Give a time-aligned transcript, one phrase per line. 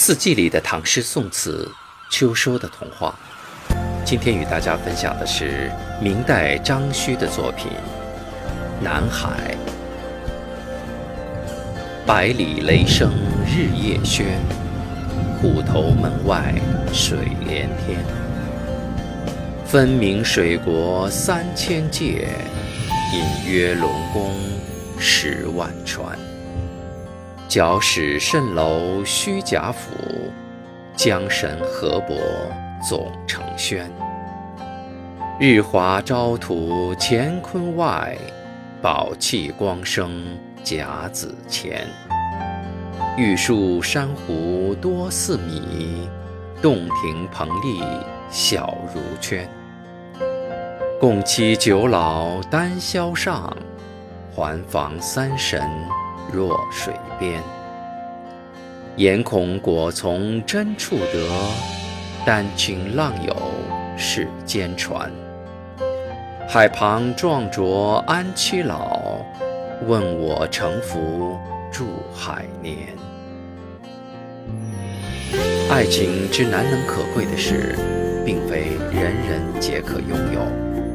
[0.00, 1.68] 四季里的唐诗宋词，
[2.08, 3.18] 秋收的童话。
[4.04, 7.72] 今天与大家分享的是明代张须的作品
[8.80, 9.56] 《南海》。
[12.06, 13.10] 百里雷声
[13.44, 14.38] 日夜喧，
[15.42, 16.54] 虎头门外
[16.92, 17.98] 水连天。
[19.66, 22.28] 分明水国三千界，
[23.12, 24.32] 隐约龙宫
[24.96, 26.16] 十万川。
[27.48, 29.90] 脚使蜃楼虚假府，
[30.94, 32.14] 江神河伯
[32.86, 33.90] 总成轩。
[35.40, 38.18] 日华朝图乾坤外，
[38.82, 41.86] 宝气光生甲子前。
[43.16, 46.06] 玉树珊瑚多似米，
[46.60, 47.82] 洞庭滂澧
[48.28, 49.48] 小如圈。
[51.00, 53.56] 共期九老丹霄上，
[54.34, 55.66] 还房三神。
[56.32, 57.42] 若水边，
[58.96, 61.28] 言恐果从真处得，
[62.26, 63.34] 丹青浪有
[63.96, 65.10] 世间传。
[66.46, 69.24] 海旁壮卓安栖老，
[69.86, 71.38] 问我乘浮
[71.72, 72.76] 住海年。
[75.70, 77.74] 爱情之难能可贵的是，
[78.24, 80.87] 并非人人皆可拥有。